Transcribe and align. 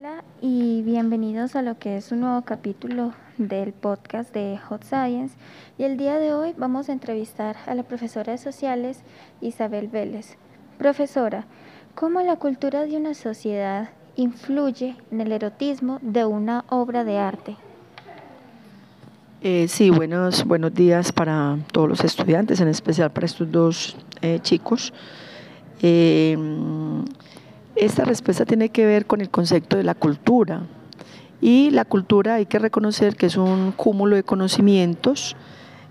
Hola 0.00 0.24
y 0.40 0.82
bienvenidos 0.82 1.54
a 1.54 1.62
lo 1.62 1.78
que 1.78 1.96
es 1.96 2.10
un 2.10 2.22
nuevo 2.22 2.42
capítulo 2.42 3.12
del 3.38 3.72
podcast 3.72 4.34
de 4.34 4.58
Hot 4.68 4.82
Science. 4.82 5.36
Y 5.78 5.84
el 5.84 5.96
día 5.96 6.18
de 6.18 6.34
hoy 6.34 6.52
vamos 6.58 6.88
a 6.88 6.92
entrevistar 6.92 7.54
a 7.66 7.76
la 7.76 7.84
profesora 7.84 8.32
de 8.32 8.38
sociales 8.38 9.02
Isabel 9.40 9.86
Vélez. 9.86 10.36
Profesora, 10.78 11.46
¿cómo 11.94 12.20
la 12.22 12.34
cultura 12.36 12.86
de 12.86 12.96
una 12.96 13.14
sociedad 13.14 13.90
influye 14.16 14.96
en 15.12 15.20
el 15.20 15.30
erotismo 15.30 16.00
de 16.02 16.24
una 16.24 16.64
obra 16.70 17.04
de 17.04 17.18
arte? 17.18 17.56
Eh, 19.42 19.68
sí, 19.68 19.90
buenos, 19.90 20.44
buenos 20.44 20.74
días 20.74 21.12
para 21.12 21.56
todos 21.70 21.88
los 21.88 22.02
estudiantes, 22.02 22.60
en 22.60 22.66
especial 22.66 23.12
para 23.12 23.26
estos 23.26 23.52
dos 23.52 23.96
eh, 24.22 24.40
chicos. 24.42 24.92
Eh, 25.82 26.36
esta 27.76 28.04
respuesta 28.04 28.44
tiene 28.44 28.68
que 28.68 28.86
ver 28.86 29.06
con 29.06 29.20
el 29.20 29.30
concepto 29.30 29.76
de 29.76 29.82
la 29.82 29.94
cultura. 29.94 30.62
Y 31.40 31.70
la 31.70 31.84
cultura 31.84 32.34
hay 32.34 32.46
que 32.46 32.58
reconocer 32.58 33.16
que 33.16 33.26
es 33.26 33.36
un 33.36 33.72
cúmulo 33.72 34.16
de 34.16 34.22
conocimientos, 34.22 35.36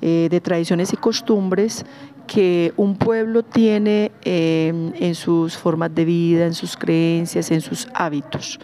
de 0.00 0.40
tradiciones 0.40 0.92
y 0.92 0.96
costumbres 0.96 1.84
que 2.26 2.72
un 2.76 2.96
pueblo 2.96 3.42
tiene 3.42 4.12
en 4.22 5.14
sus 5.14 5.56
formas 5.56 5.94
de 5.94 6.04
vida, 6.04 6.46
en 6.46 6.54
sus 6.54 6.76
creencias, 6.76 7.50
en 7.50 7.60
sus 7.60 7.88
hábitos. 7.94 8.60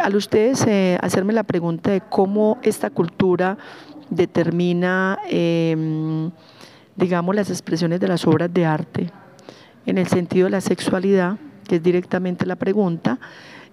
al 0.00 0.16
ustedes 0.16 0.66
hacerme 1.00 1.32
la 1.32 1.42
pregunta 1.42 1.90
de 1.90 2.00
cómo 2.02 2.58
esta 2.62 2.90
cultura 2.90 3.56
determina, 4.10 5.18
em, 5.28 6.30
digamos, 6.96 7.34
las 7.34 7.50
expresiones 7.50 8.00
de 8.00 8.08
las 8.08 8.26
obras 8.26 8.52
de 8.52 8.64
arte 8.64 9.10
en 9.84 9.98
el 9.98 10.06
sentido 10.06 10.46
de 10.46 10.50
la 10.50 10.60
sexualidad, 10.60 11.38
que 11.66 11.76
es 11.76 11.82
directamente 11.82 12.46
la 12.46 12.56
pregunta, 12.56 13.18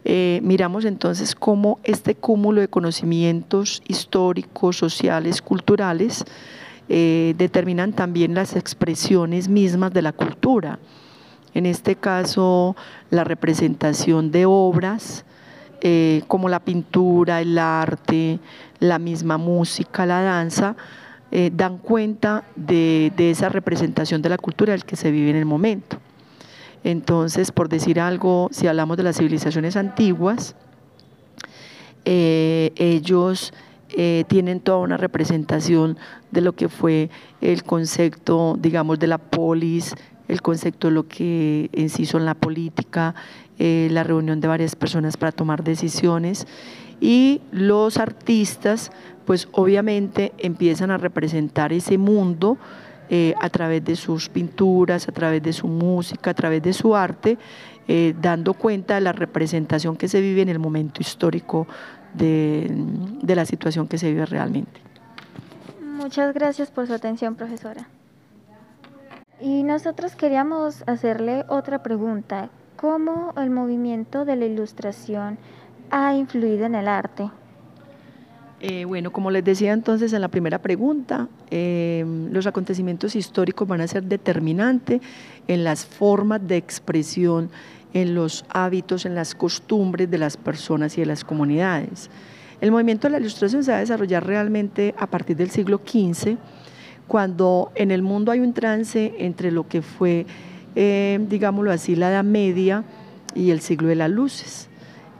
eh, 0.05 0.41
miramos 0.43 0.83
entonces 0.83 1.33
cómo 1.33 1.79
este 1.83 2.15
cúmulo 2.15 2.59
de 2.59 2.67
conocimientos 2.67 3.81
históricos, 3.87 4.77
sociales, 4.77 5.41
culturales, 5.41 6.25
eh, 6.89 7.33
determinan 7.37 7.93
también 7.93 8.35
las 8.35 8.55
expresiones 8.55 9.47
mismas 9.47 9.93
de 9.93 10.01
la 10.01 10.11
cultura. 10.11 10.79
En 11.53 11.65
este 11.65 11.95
caso, 11.95 12.75
la 13.11 13.23
representación 13.23 14.31
de 14.31 14.45
obras, 14.45 15.23
eh, 15.79 16.23
como 16.27 16.49
la 16.49 16.59
pintura, 16.59 17.39
el 17.39 17.57
arte, 17.57 18.39
la 18.79 18.99
misma 18.99 19.37
música, 19.37 20.05
la 20.05 20.21
danza, 20.21 20.75
dan 21.51 21.79
cuenta 21.79 22.43
de, 22.55 23.11
esa 23.17 23.49
representación 23.49 24.21
de 24.21 24.29
la 24.29 24.37
cultura 24.37 24.73
del 24.73 24.85
que 24.85 24.95
se 24.95 25.09
vive 25.09 25.31
en 25.31 25.35
el 25.35 25.45
momento. 25.45 25.97
Entonces, 26.83 27.51
por 27.51 27.69
decir 27.69 27.99
algo, 27.99 28.49
si 28.51 28.67
hablamos 28.67 28.97
de 28.97 29.03
las 29.03 29.17
civilizaciones 29.17 29.75
antiguas, 29.75 30.55
eh, 32.05 32.71
ellos 32.75 33.53
tienen 34.27 34.59
toda 34.59 34.79
una 34.79 34.97
representación 34.97 35.99
de 36.31 36.41
lo 36.41 36.53
que 36.53 36.67
fue 36.67 37.11
el 37.41 37.63
concepto, 37.63 38.57
digamos, 38.59 38.97
de 38.97 39.05
la 39.05 39.19
polis, 39.19 39.93
el 40.27 40.41
concepto 40.41 40.87
de 40.87 40.93
lo 40.93 41.07
que 41.07 41.69
en 41.73 41.89
sí 41.89 42.05
son 42.05 42.25
la 42.25 42.33
política, 42.33 43.13
eh, 43.59 43.87
la 43.91 44.03
reunión 44.03 44.41
de 44.41 44.47
varias 44.47 44.75
personas 44.75 45.17
para 45.17 45.31
tomar 45.31 45.63
decisiones. 45.63 46.47
Y 46.99 47.41
los 47.51 47.97
artistas 47.97 48.91
pues 49.25 49.47
obviamente 49.51 50.33
empiezan 50.37 50.91
a 50.91 50.97
representar 50.97 51.71
ese 51.71 51.97
mundo 51.97 52.57
eh, 53.09 53.33
a 53.41 53.49
través 53.49 53.83
de 53.83 53.95
sus 53.95 54.29
pinturas, 54.29 55.07
a 55.07 55.11
través 55.11 55.41
de 55.43 55.53
su 55.53 55.67
música, 55.67 56.31
a 56.31 56.33
través 56.33 56.61
de 56.61 56.73
su 56.73 56.95
arte, 56.95 57.37
eh, 57.87 58.15
dando 58.21 58.53
cuenta 58.53 58.95
de 58.95 59.01
la 59.01 59.11
representación 59.11 59.97
que 59.97 60.07
se 60.07 60.21
vive 60.21 60.41
en 60.41 60.49
el 60.49 60.59
momento 60.59 61.01
histórico 61.01 61.67
de, 62.13 62.67
de 63.21 63.35
la 63.35 63.45
situación 63.45 63.87
que 63.87 63.97
se 63.97 64.09
vive 64.09 64.25
realmente. 64.25 64.81
Muchas 65.81 66.33
gracias 66.33 66.71
por 66.71 66.87
su 66.87 66.93
atención, 66.93 67.35
profesora. 67.35 67.87
Y 69.39 69.63
nosotros 69.63 70.15
queríamos 70.15 70.83
hacerle 70.87 71.43
otra 71.49 71.83
pregunta 71.83 72.49
cómo 72.77 73.33
el 73.37 73.49
movimiento 73.49 74.25
de 74.25 74.35
la 74.35 74.45
ilustración 74.45 75.37
ha 75.91 76.15
influido 76.15 76.65
en 76.65 76.75
el 76.75 76.87
arte. 76.87 77.29
Eh, 78.65 78.85
bueno, 78.85 79.11
como 79.11 79.29
les 79.29 79.43
decía 79.43 79.73
entonces 79.73 80.13
en 80.13 80.21
la 80.21 80.29
primera 80.29 80.57
pregunta, 80.57 81.27
em, 81.51 82.31
los 82.31 82.47
acontecimientos 82.47 83.13
históricos 83.13 83.67
van 83.67 83.81
a 83.81 83.87
ser 83.89 84.03
determinantes 84.03 85.01
en 85.49 85.65
las 85.65 85.85
formas 85.85 86.47
de 86.47 86.55
expresión, 86.55 87.49
en 87.93 88.15
los 88.15 88.45
hábitos, 88.47 89.05
en 89.05 89.15
las 89.15 89.35
costumbres 89.35 90.09
de 90.09 90.17
las 90.17 90.37
personas 90.37 90.97
y 90.97 91.01
de 91.01 91.07
las 91.07 91.25
comunidades. 91.25 92.09
El 92.61 92.71
movimiento 92.71 93.07
de 93.07 93.11
la 93.11 93.19
ilustración 93.19 93.65
se 93.65 93.71
va 93.71 93.77
a 93.79 93.81
desarrollar 93.81 94.25
realmente 94.25 94.95
a 94.97 95.07
partir 95.07 95.35
del 95.35 95.49
siglo 95.49 95.81
XV, 95.85 96.37
cuando 97.05 97.69
en 97.75 97.91
el 97.91 98.01
mundo 98.01 98.31
hay 98.31 98.39
un 98.39 98.53
trance 98.53 99.13
entre 99.17 99.51
lo 99.51 99.67
que 99.67 99.81
fue 99.81 100.25
eh, 100.75 101.19
digámoslo 101.29 101.69
así, 101.69 101.97
la 101.97 102.11
Edad 102.11 102.23
Media 102.23 102.85
y 103.35 103.51
el 103.51 103.59
siglo 103.59 103.89
de 103.89 103.95
las 103.95 104.09
luces, 104.09 104.69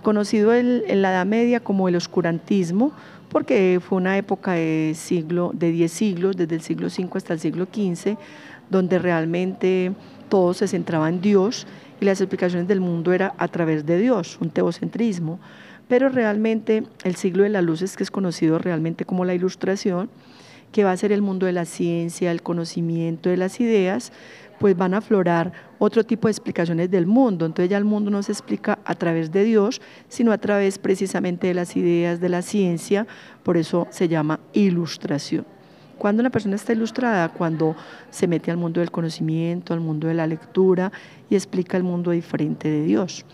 conocido 0.02 0.54
en 0.54 1.02
la 1.02 1.12
Edad 1.12 1.26
Media 1.26 1.60
como 1.60 1.90
el 1.90 1.98
oscurantismo, 1.98 2.94
porque 3.34 3.82
fue 3.82 3.98
una 3.98 4.18
época 4.18 4.54
de 4.54 4.94
siglo, 4.96 5.52
de 5.54 5.72
10 5.72 5.92
siglos, 5.92 6.38
desde 6.38 6.56
el 6.56 6.62
siglo 6.62 6.88
V 6.88 7.10
hasta 7.16 7.34
el 7.34 7.40
siglo 7.40 7.66
XV, 7.66 8.16
donde 8.70 9.00
realmente 9.00 9.92
todo 10.30 10.54
se 10.54 10.68
centraba 10.68 11.10
en 11.10 11.20
Dios 11.20 11.66
y 12.00 12.06
las 12.06 12.22
explicaciones 12.22 12.68
del 12.68 12.80
mundo 12.80 13.12
era 13.12 13.34
a 13.38 13.48
través 13.48 13.86
de 13.88 13.98
Dios, 13.98 14.38
un 14.40 14.52
teocentrismo. 14.52 15.40
Pero 15.88 16.10
realmente 16.10 16.84
el 17.04 17.16
siglo 17.16 17.44
de 17.44 17.50
las 17.50 17.64
luces, 17.64 17.98
que 17.98 18.04
es 18.04 18.12
conocido 18.12 18.60
realmente 18.60 19.04
como 19.04 19.26
la 19.26 19.34
ilustración, 19.34 20.10
que 20.72 20.84
va 20.84 20.92
a 20.92 20.98
ser 20.98 21.12
el 21.12 21.24
mundo 21.24 21.48
de 21.48 21.54
la 21.54 21.66
ciencia, 21.66 22.32
el 22.32 22.44
conocimiento 22.44 23.30
de 23.30 23.38
las 23.38 23.60
ideas, 23.60 24.12
pues 24.60 24.78
van 24.78 24.94
a 24.94 24.98
aflorar 24.98 25.54
otro 25.86 26.06
tipo 26.06 26.28
de 26.28 26.32
explicaciones 26.32 26.90
del 26.90 27.06
mundo. 27.06 27.46
Entonces 27.46 27.70
ya 27.70 27.78
el 27.78 27.84
mundo 27.84 28.10
no 28.10 28.24
se 28.24 28.32
explica 28.32 28.80
a 28.86 28.96
través 28.96 29.32
de 29.34 29.44
Dios, 29.44 29.82
sino 30.08 30.32
a 30.32 30.38
través 30.38 30.78
precisamente 30.78 31.48
de 31.48 31.54
las 31.54 31.76
ideas 31.76 32.22
de 32.22 32.30
la 32.30 32.42
ciencia, 32.42 33.06
por 33.44 33.58
eso 33.58 33.88
se 33.90 34.08
llama 34.08 34.40
ilustración. 34.54 35.46
Cuando 35.98 36.22
una 36.22 36.30
persona 36.30 36.56
está 36.56 36.72
ilustrada, 36.72 37.30
cuando 37.30 37.76
se 38.10 38.28
mete 38.28 38.50
al 38.50 38.58
mundo 38.58 38.80
del 38.80 38.92
conocimiento, 38.92 39.74
al 39.74 39.82
mundo 39.82 40.08
de 40.08 40.14
la 40.14 40.26
lectura 40.26 40.92
y 41.30 41.36
explica 41.36 41.76
el 41.76 41.84
mundo 41.84 42.12
diferente 42.12 42.70
de 42.70 42.84
Dios 42.84 43.26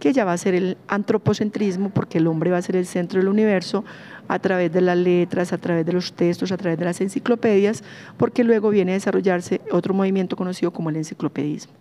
que 0.00 0.14
ya 0.14 0.24
va 0.24 0.32
a 0.32 0.38
ser 0.38 0.54
el 0.54 0.78
antropocentrismo, 0.88 1.90
porque 1.90 2.18
el 2.18 2.26
hombre 2.26 2.50
va 2.50 2.56
a 2.56 2.62
ser 2.62 2.74
el 2.74 2.86
centro 2.86 3.20
del 3.20 3.28
universo 3.28 3.84
a 4.26 4.38
través 4.38 4.72
de 4.72 4.80
las 4.80 4.96
letras, 4.96 5.52
a 5.52 5.58
través 5.58 5.86
de 5.86 5.92
los 5.92 6.14
textos, 6.14 6.50
a 6.50 6.56
través 6.56 6.78
de 6.78 6.86
las 6.86 7.00
enciclopedias, 7.00 7.84
porque 8.16 8.42
luego 8.42 8.70
viene 8.70 8.92
a 8.92 8.94
desarrollarse 8.94 9.60
otro 9.70 9.94
movimiento 9.94 10.36
conocido 10.36 10.72
como 10.72 10.88
el 10.88 10.96
enciclopedismo. 10.96 11.79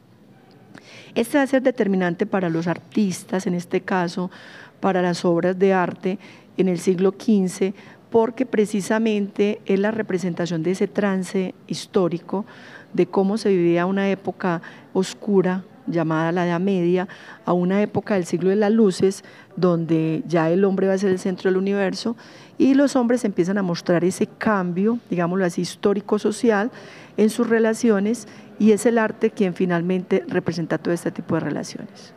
Este 1.15 1.37
va 1.37 1.43
a 1.43 1.47
ser 1.47 1.61
determinante 1.61 2.25
para 2.25 2.49
los 2.49 2.67
artistas, 2.67 3.47
en 3.47 3.53
este 3.53 3.81
caso, 3.81 4.29
para 4.79 5.01
las 5.01 5.25
obras 5.25 5.57
de 5.57 5.73
arte 5.73 6.19
en 6.57 6.67
el 6.67 6.79
siglo 6.79 7.11
XV, 7.17 7.73
porque 8.09 8.45
precisamente 8.45 9.61
es 9.65 9.79
la 9.79 9.91
representación 9.91 10.63
de 10.63 10.71
ese 10.71 10.87
trance 10.87 11.53
histórico, 11.67 12.45
de 12.93 13.05
cómo 13.05 13.37
se 13.37 13.49
vivía 13.49 13.85
una 13.85 14.09
época 14.09 14.61
oscura, 14.93 15.63
llamada 15.85 16.31
la 16.31 16.45
Edad 16.45 16.59
Media, 16.59 17.07
a 17.45 17.53
una 17.53 17.81
época 17.81 18.15
del 18.15 18.25
siglo 18.25 18.49
de 18.49 18.55
las 18.55 18.71
luces, 18.71 19.23
donde 19.55 20.23
ya 20.27 20.49
el 20.49 20.63
hombre 20.63 20.87
va 20.87 20.93
a 20.93 20.97
ser 20.97 21.09
el 21.09 21.19
centro 21.19 21.49
del 21.49 21.57
universo 21.57 22.15
y 22.57 22.73
los 22.75 22.95
hombres 22.95 23.25
empiezan 23.25 23.57
a 23.57 23.63
mostrar 23.63 24.03
ese 24.03 24.27
cambio, 24.27 24.99
digámoslo 25.09 25.45
así, 25.45 25.61
histórico-social 25.61 26.71
en 27.17 27.29
sus 27.29 27.49
relaciones 27.49 28.27
y 28.59 28.73
es 28.73 28.85
el 28.85 28.97
arte 28.97 29.31
quien 29.31 29.53
finalmente 29.53 30.23
representa 30.27 30.77
todo 30.77 30.93
este 30.93 31.11
tipo 31.11 31.35
de 31.35 31.41
relaciones. 31.41 32.13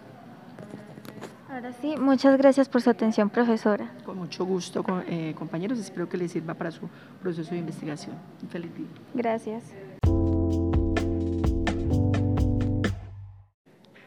Ahora 1.48 1.72
sí, 1.72 1.94
muchas 1.96 2.36
gracias 2.36 2.68
por 2.68 2.82
su 2.82 2.90
atención, 2.90 3.30
profesora. 3.30 3.92
Con 4.04 4.18
mucho 4.18 4.44
gusto, 4.44 4.84
eh, 5.06 5.34
compañeros. 5.38 5.78
Espero 5.78 6.08
que 6.08 6.16
les 6.16 6.32
sirva 6.32 6.54
para 6.54 6.70
su 6.70 6.88
proceso 7.20 7.50
de 7.50 7.58
investigación. 7.58 8.16
Un 8.42 8.48
feliz 8.48 8.74
día. 8.74 8.86
Gracias. 9.14 9.64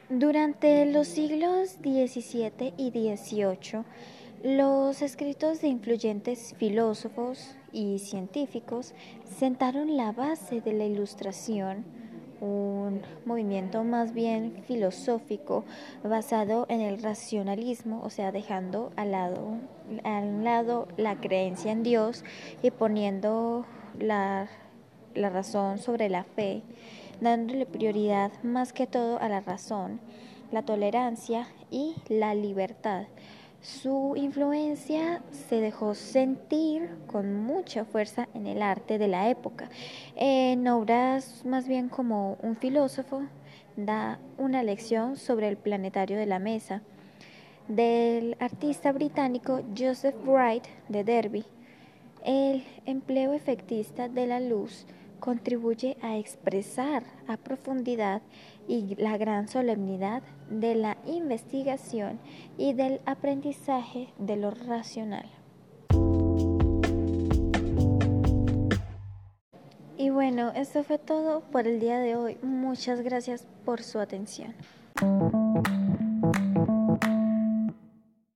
Durante 0.09 0.85
los 0.91 1.07
siglos 1.07 1.77
XVII 1.81 2.73
y 2.77 2.89
XVIII, 2.89 3.83
los 4.43 5.01
escritos 5.01 5.61
de 5.61 5.67
influyentes 5.67 6.55
filósofos 6.57 7.55
y 7.71 7.99
científicos 7.99 8.93
sentaron 9.25 9.97
la 9.97 10.11
base 10.11 10.61
de 10.61 10.73
la 10.73 10.85
Ilustración, 10.85 11.83
un 12.41 13.01
movimiento 13.25 13.83
más 13.83 14.13
bien 14.13 14.63
filosófico 14.67 15.63
basado 16.03 16.65
en 16.69 16.81
el 16.81 17.01
racionalismo, 17.01 18.01
o 18.03 18.09
sea, 18.09 18.31
dejando 18.31 18.91
al 18.95 19.11
lado, 19.11 19.57
al 20.03 20.43
lado 20.43 20.87
la 20.97 21.15
creencia 21.19 21.71
en 21.71 21.83
Dios 21.83 22.23
y 22.61 22.71
poniendo 22.71 23.65
la, 23.99 24.47
la 25.13 25.29
razón 25.29 25.77
sobre 25.77 26.09
la 26.09 26.23
fe 26.23 26.63
dándole 27.21 27.65
prioridad 27.65 28.31
más 28.43 28.73
que 28.73 28.87
todo 28.87 29.19
a 29.19 29.29
la 29.29 29.41
razón, 29.41 29.99
la 30.51 30.63
tolerancia 30.63 31.47
y 31.71 31.95
la 32.07 32.35
libertad. 32.35 33.05
Su 33.65 34.13
influencia 34.15 35.23
se 35.31 35.59
dejó 35.59 35.95
sentir 35.95 36.87
con 37.07 37.33
mucha 37.33 37.83
fuerza 37.83 38.29
en 38.35 38.45
el 38.45 38.61
arte 38.61 38.99
de 38.99 39.07
la 39.07 39.27
época. 39.31 39.71
En 40.15 40.67
obras 40.67 41.43
más 41.45 41.67
bien 41.67 41.89
como 41.89 42.37
un 42.43 42.57
filósofo 42.57 43.23
da 43.75 44.19
una 44.37 44.61
lección 44.61 45.15
sobre 45.17 45.47
el 45.47 45.57
planetario 45.57 46.15
de 46.15 46.27
la 46.27 46.37
mesa 46.37 46.83
del 47.67 48.37
artista 48.39 48.91
británico 48.91 49.63
Joseph 49.75 50.15
Wright 50.27 50.65
de 50.87 51.03
Derby. 51.03 51.43
El 52.23 52.63
empleo 52.85 53.33
efectista 53.33 54.07
de 54.09 54.27
la 54.27 54.41
luz 54.41 54.85
contribuye 55.25 55.97
a 56.03 56.17
expresar 56.17 57.03
a 57.27 57.35
profundidad 57.37 58.21
y 58.67 58.93
la 58.97 59.17
gran 59.17 59.47
solemnidad 59.47 60.21
de 60.51 60.75
la 60.75 60.97
investigación 61.07 62.19
y 62.59 62.73
del 62.73 63.01
aprendizaje 63.07 64.13
de 64.19 64.35
lo 64.35 64.51
racional. 64.51 65.25
Y 69.97 70.11
bueno, 70.11 70.51
esto 70.55 70.83
fue 70.83 70.99
todo 70.99 71.41
por 71.51 71.65
el 71.65 71.79
día 71.79 71.97
de 71.97 72.15
hoy. 72.15 72.37
Muchas 72.43 73.01
gracias 73.01 73.47
por 73.65 73.81
su 73.81 73.97
atención. 73.97 74.53